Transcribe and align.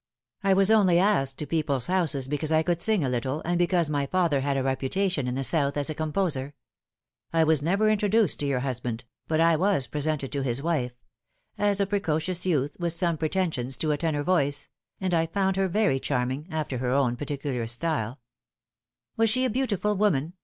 I 0.43 0.55
was 0.55 0.71
only 0.71 0.97
asked 0.97 1.37
to 1.37 1.45
people's 1.45 1.85
houses 1.85 2.27
because 2.27 2.51
I 2.51 2.63
could 2.63 2.81
sing 2.81 3.03
a 3.03 3.07
little, 3.09 3.43
and 3.45 3.59
because 3.59 3.87
my 3.87 4.07
father 4.07 4.39
had 4.41 4.57
a 4.57 4.63
reputation 4.63 5.27
in 5.27 5.35
the 5.35 5.43
South 5.43 5.77
as 5.77 5.91
a 5.91 5.93
composer. 5.93 6.55
I 7.31 7.43
was 7.43 7.61
never 7.61 7.87
introduced 7.87 8.39
to 8.39 8.47
your 8.47 8.61
husband, 8.61 9.05
but 9.27 9.39
I 9.39 9.55
was 9.57 9.85
presented 9.85 10.31
to 10.31 10.41
his 10.41 10.59
wife 10.59 10.93
as 11.55 11.79
a 11.79 11.85
precocious 11.85 12.47
youth 12.47 12.77
with 12.79 12.93
some 12.93 13.15
pretensions 13.15 13.77
to 13.77 13.91
a 13.91 13.97
tenor 13.97 14.23
voice 14.23 14.69
and 14.99 15.13
I 15.13 15.27
found 15.27 15.55
her 15.57 15.67
very 15.67 15.99
chtcming 15.99 16.47
after 16.49 16.79
her 16.79 16.89
own 16.89 17.15
particular 17.15 17.67
style." 17.67 18.17
Lifting 18.17 18.17
the 18.17 18.17
Curtain, 18.17 19.17
127 19.17 19.17
"Was 19.19 19.29
she 19.29 19.45
a 19.45 19.49
beautiful 19.51 19.95
woman?" 19.95 20.33